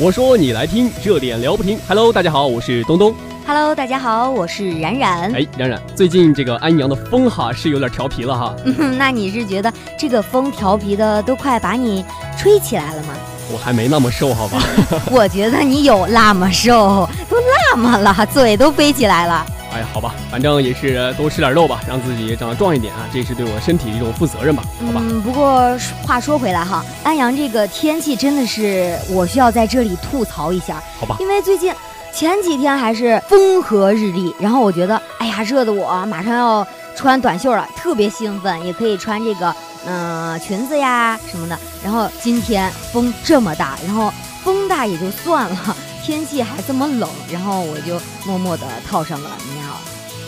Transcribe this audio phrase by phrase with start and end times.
[0.00, 1.78] 我说你来听，热点聊不停。
[1.86, 3.14] Hello，大家好，我是东东。
[3.46, 5.30] Hello，大家好，我是冉冉。
[5.34, 8.56] 哎，冉冉，最近这个安阳的风哈是有点调皮了哈。
[8.64, 12.02] 嗯，那你是觉得这个风调皮的都快把你
[12.38, 13.14] 吹起来了吗？
[13.52, 14.62] 我还没那么瘦，好吧？
[15.12, 19.44] 我觉得你有那么瘦，都那么了，嘴都飞起来了。
[19.72, 25.00] 哎呀，好吧，反正也是多吃点肉吧，让自己长得壮一点啊，这也是对我身体的一种负责任吧，好吧？
[25.02, 31.16] 嗯，不过话说回来哈，安阳这个天气真的是我需要在这里吐槽一下，好吧？
[31.20, 31.74] 因为最近
[32.12, 39.54] 前几天还是风和日丽，然后我觉得，哎呀，热的我马上要穿短袖了，特别兴奋，也可以穿这个
[39.86, 41.58] 嗯、呃裙子呀什么的。
[41.82, 44.12] 然后今天风这么大，然后
[44.44, 49.70] 风大也就算了，天气还这么冷，然后我就默默地套上了棉袄。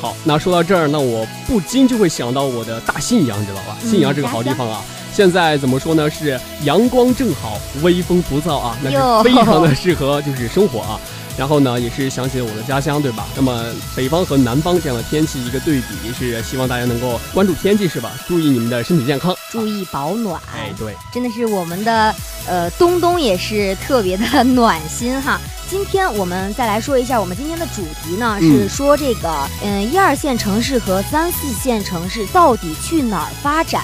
[0.00, 3.76] 好，那说到这儿，那我不禁就会想到我的大信阳，知道吧？
[3.82, 4.82] 嗯信阳这个好地方啊，
[5.12, 6.08] 现在怎么说呢？
[6.10, 11.00] 是阳光正好，微风不燥啊，那是非常的适合就是生活啊。
[11.36, 13.26] 然后呢，也是想起了我的家乡，对吧？
[13.34, 13.64] 那么
[13.96, 18.12] 北方和南方这样的天气一个对比，是希望大家能够关注天气，是吧？
[18.28, 20.40] 注意你们的身体健康，注意保暖。
[20.54, 22.14] 哎，对，真的是我们的
[22.46, 25.40] 呃东东也是特别的暖心哈。
[25.68, 33.82] 今天我们再来说一下，我们今天的主题呢嗯是说这个嗯一二线城市和三四线城市到底去哪儿发展？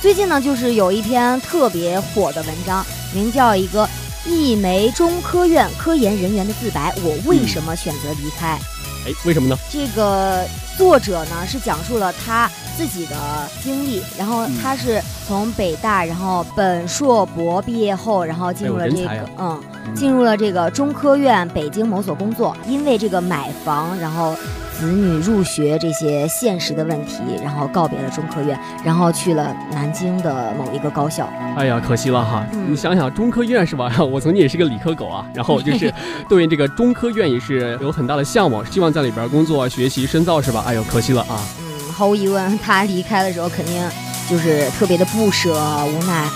[0.00, 3.88] 最近呢就是有一篇特别火的文章，名叫一个
[4.24, 8.58] 一枚中科院科研人员的自白，我为什么选择离开？
[9.04, 9.56] 哎，为什么呢？
[9.70, 10.46] 这个
[10.78, 13.16] 作者呢是讲述了他自己的
[13.62, 19.60] 经历，然后嗯他是从北大，然后本硕博毕业后，然后进入了这个嗯
[19.94, 24.34] 进入了这个中科院北京某所工作，因为这个买房，然后
[24.78, 31.28] 子女入学这些现实的问题，然后告别了中科院，然后去了南京的某一个高校。
[31.56, 32.46] 哎呀，可惜了哈！
[32.52, 33.92] 嗯你想想，中科院是吧？
[34.02, 35.92] 我曾经也是个理科狗啊，然后就是
[36.28, 40.64] 对于这个中科院也是有很大的向往，希望在里边工作、学习、深造是吧？
[40.66, 41.38] 哎呦，可惜了啊！
[41.60, 43.82] 嗯，毫无疑问，他离开的时候肯定
[44.28, 46.26] 就是特别的不舍、无奈。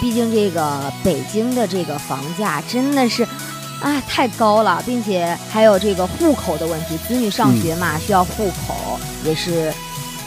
[0.00, 3.24] 毕竟这个北京的这个房价真的是，
[3.80, 9.72] 啊，太高了，并且还有这个户口的问题，子女上学嘛、需要户口，也是，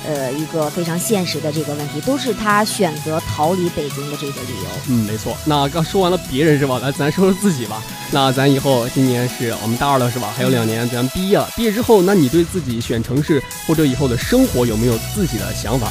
[0.06, 4.70] 呃，一个非常现实的这个问题，都是他选择逃离北京的这个理由。
[4.90, 5.38] 嗯，没错。
[5.46, 6.80] 那刚说完了别人是吧？
[6.80, 7.82] 来，咱说说自己吧。
[8.12, 10.34] 那咱以后今年是我们大二了是吧？
[10.36, 11.50] 还有两年咱毕业了。
[11.56, 15.88] 毕业之后，那你对自己选城市或者以后的生活有没有自己的想法？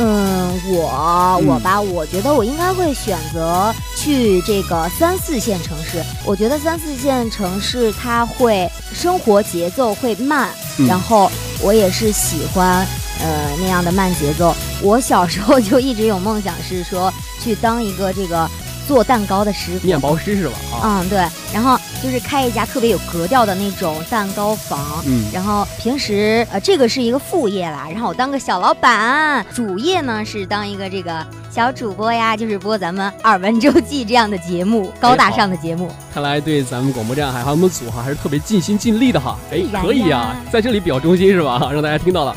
[0.00, 6.02] 嗯，我我吧，我觉得我应该会选择去这个三四线城市。
[6.24, 12.86] 我觉得三四线城市它会生活节奏会慢，嗯然后我也是喜欢
[13.20, 14.54] 呃那样的慢节奏。
[14.80, 18.48] 我小时候就一直有梦想是说去当一个这个
[18.88, 20.54] 做蛋糕的师傅，面包师是吧？
[20.72, 21.18] 啊，嗯对，
[21.52, 25.04] 然后就是开一家特别有格调的那种蛋糕房。
[25.06, 35.92] 嗯，然后平时呃，这个是一个副业啦，然后我当个小老板，主业呢是当一个这个小主播呀，就是播咱们耳闻周记这样的节目，高大上的节目。
[36.14, 39.36] 看来对咱们广播站还有我们组哈还是特别尽心尽力的哈。
[39.52, 41.68] 哎，可以啊，在这里比较忠心是吧？
[41.70, 42.34] 让大家听到了。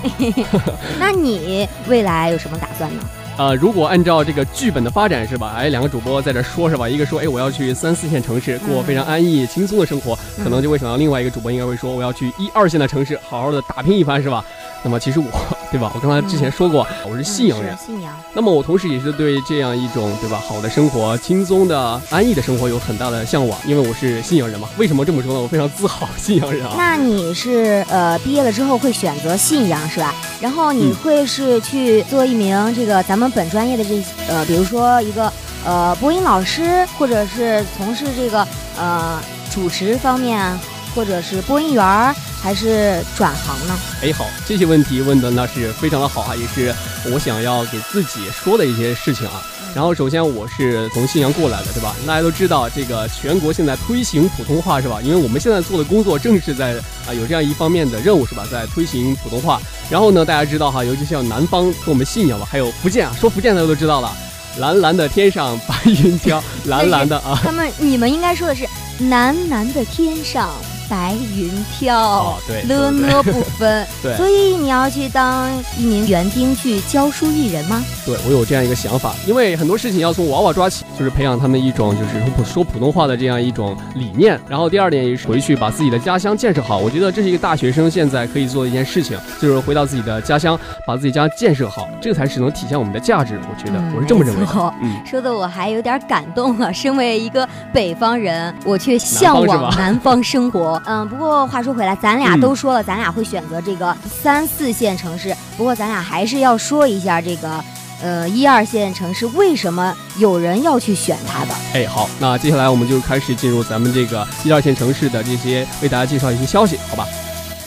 [0.99, 3.03] 那你未来有什么打算呢？
[3.37, 5.53] 呃，如果按照这个剧本的发展是吧？
[5.57, 6.87] 哎，两个主播在这说是吧？
[6.87, 14.43] 一个说，哎，我要去三四线城市过嗯非常安逸、轻松的生活，可能就会想到另外一个主播应该会说，我要去一二线的城市好好的打拼一番是吧？
[14.83, 15.25] 那么其实我，
[15.71, 15.91] 对吧？
[15.93, 18.13] 我刚才之前说过，我是信阳人信阳。
[18.33, 24.67] 那么我同时也是对这样一种对吧好的生活、轻松的、安逸的生活有很大的向往，因为我是信阳人嘛。
[24.77, 25.39] 为什么这么说呢？
[25.39, 26.73] 我非常自豪信阳人啊。
[26.75, 30.15] 那你是呃毕业了之后会选择信阳是吧？
[30.41, 35.31] 然后你嗯会是去做一名这个咱我们本专业的这呃，比如说一个
[35.63, 39.21] 呃播音老师，或者是从事这个呃
[39.53, 40.59] 主持方面，
[40.95, 43.77] 或者是播音员儿，还是转行呢？
[44.01, 46.73] 哎，好，这些问题问的那是非常的好啊，也是
[47.13, 49.43] 我想要给自己说的一些事情啊。
[49.73, 51.95] 然后首先我是从信阳过来的，对吧？
[52.05, 54.99] 大家都知道这个全国现在推行普通话是吧？
[55.01, 56.73] 因为我们现在做的工作正是在
[57.07, 58.45] 啊、有这样一方面的任务是吧？
[58.51, 59.61] 在推行普通话。
[59.89, 64.11] 然后呢，大家知道哈，尤其像南方跟我们信阳吧，还有福建啊，说福建大家都知道了，
[64.57, 67.39] 蓝蓝的天上白 云飘，蓝蓝的啊。
[67.41, 68.67] 他们你们应该说的是
[69.09, 70.49] 蓝蓝的天上
[70.91, 73.87] 白云飘，哦对了对呢不分。
[74.03, 75.49] 对所以你要去当
[75.79, 77.81] 一名园丁去教书育人吗？
[78.05, 84.37] 对我有这样一个想法，因为很多事情要从娃娃抓起，就是培养他们一种就是说普通话的这样一种理念。
[84.49, 93.39] 然后第二点也是回去把自己的家乡建设好，我觉得这是一个大学生现在可以做的一件事情，就是回到自己的家乡，把自己家建设好，这个才是能体现我们的价值。
[93.49, 94.73] 我觉得、嗯我是这么认为的。
[94.81, 96.73] 嗯，说的我还有点感动了。
[96.73, 100.80] 身为一个北方人，我却向往南方生活。
[100.85, 105.35] 嗯，不过话说回来，咱俩嗯都说了，咱俩会选择这个三四线城市。
[105.57, 107.63] 不过咱俩还是要说一下这个，
[108.01, 111.53] 呃，一二线城市为什么有人要去选它的。
[111.73, 117.07] 哎，好，那接下来我们就开始进入咱们这个一二线城市的这些为大家介绍一些消息，好吧？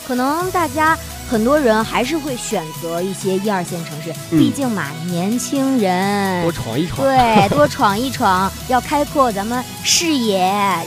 [0.07, 0.99] 可能大家
[1.29, 7.01] 很多人还是会选择一些一二线城市，嗯毕竟嘛，年轻人多闯一闯。
[7.01, 10.39] 对， 多闯一闯，要开阔咱们视野，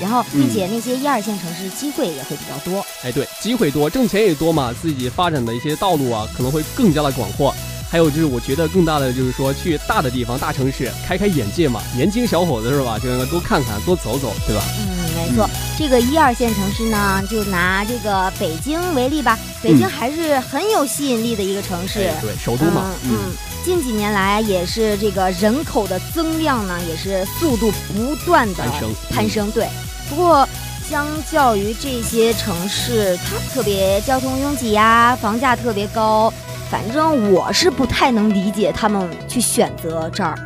[0.01, 2.85] 然后并嗯且那些一二线城市机会也会比较多。
[3.03, 7.53] 哎，对，机会多，挣钱也多嘛，自己发展的一些道路啊，可能会更加的广阔。
[7.89, 11.81] 还有就是，我觉得更大的就是说，去大的地方、大城市开开眼界嘛。
[11.95, 12.99] 年轻小伙子是吧？
[12.99, 14.61] 就应该多看看、多走走，对吧？
[14.77, 15.49] 嗯，没错，
[15.79, 22.01] 这个一二线城市呢，就拿这个北京为例吧，北京嗯还是很有吸引力的一个城市。
[22.01, 23.17] 哎，对，首都嘛，嗯嗯，
[23.65, 29.51] 近几年来也是这个人口的增量呢，也是速度不断的攀升攀升。
[29.51, 29.67] 对，
[30.09, 30.47] 不过
[30.89, 36.31] 相较于这些城市，它特别交通拥挤呀，房价特别高，
[36.69, 40.37] 反正我是不太能理解他们去选择这儿。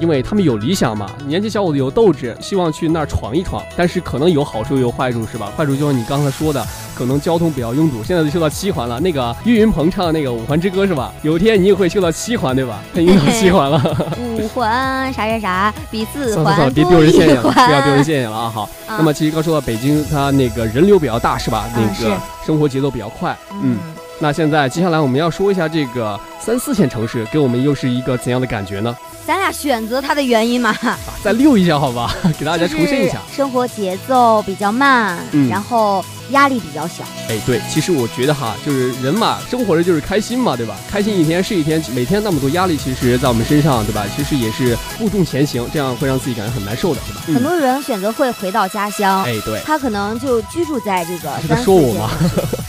[0.00, 3.62] 因为他们有理想嘛，年轻小伙子有斗志，希望去那儿闯一闯。
[3.76, 5.52] 但是可能有好处也有坏处，是吧？
[5.56, 9.00] 坏处就是你刚才说的，可能交通比较拥堵，现在都修到七环了。
[9.00, 11.12] 那个岳云鹏唱的那个《五环之歌》是吧？
[11.22, 12.80] 有一天你也会修到七环，对吧？
[12.94, 13.80] 他已经到七环了。
[14.18, 18.50] 五环啥啥啥比四环算了算了，环别丢人现眼了，不要丢人现眼了啊！
[18.52, 21.68] 好，啊那么其实刚说到北京，它那个人流比较大，是吧？
[21.76, 21.88] 嗯。
[22.00, 23.78] 那个生活节奏比较快，嗯。
[24.20, 28.96] 那现在接下来我们要说一下这个三四线城市给我们又是一个怎样的感觉呢？
[29.26, 33.18] 咱俩选择它的原因嘛，啊，再溜一下好吧， 给大家重申一下。
[33.34, 37.02] 生活节奏比较慢，嗯然后压力比较小。
[37.30, 40.76] 哎，对，其实我觉得哈，就是人嘛，生活着就是开心嘛，对吧？
[40.90, 44.04] 开心一天是一天，每天那么多压力，其实在我们身上，对吧？
[44.14, 47.40] 其实也是负重前行，这样会让自己感觉很难受的，对吧？
[47.40, 52.10] 很多人选择会回到家乡，哎，对，他可能就居住在这个是在说我吗。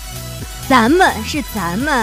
[0.68, 1.94] 咱们是咱们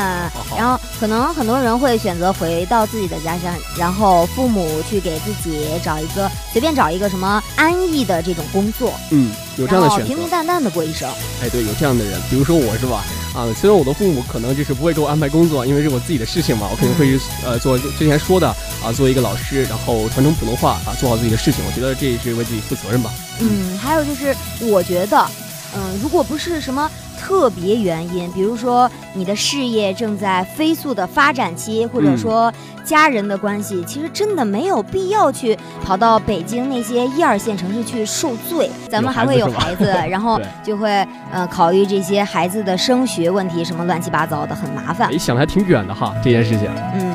[0.56, 10.16] 然后可能很多人会选择回到自己的家乡，然后父母去给自己找一个随便找一个什么安逸的这种工作，嗯，有这样的选择平。
[10.16, 11.10] 平淡淡的过一生。
[11.42, 13.02] 哎，对，有这样的人，比如说我是吧？
[13.34, 18.48] 啊，虽然我的父母可能就是不会给我安排工作，因为是我自己的事情嘛，我肯定会呃做之前说的
[18.84, 21.64] 啊，做一个老师，然后传承普通话啊，做好自己的事情。
[21.66, 23.10] 我觉得这也是为自己负责任吧。
[23.40, 25.26] 嗯，还有就是，我觉得，
[25.74, 26.88] 嗯，如果不是什么
[27.22, 32.52] 特别原因，比如说你的事业正在飞速的发展期，或者嗯说
[32.84, 38.68] 家人的关系，其实真的没有必要去跑到北京那些一二线城市去受罪。
[38.90, 40.90] 咱们还会有有孩孩子， 然后就会
[41.30, 45.16] 呃考虑这些孩子的升学问题，什么乱七八糟的，很麻烦哎，。
[45.16, 46.68] 想的还挺远的哈，这件事情。
[46.94, 47.14] 嗯，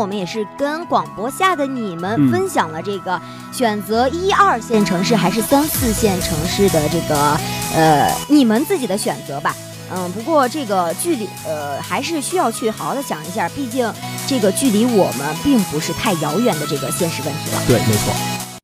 [0.00, 3.20] 我们也是跟广播下的你们嗯分享了这个
[3.52, 7.38] 选择一二线城市还是三四线城市的这个
[7.74, 9.54] 呃你们自己的选择吧。
[9.92, 13.92] 嗯，不过这个距离呃还是需要去好好的想一下，毕竟
[14.26, 17.62] 这个距离我们并不是太遥远的这个现实问题了。
[17.66, 18.39] 对，没错。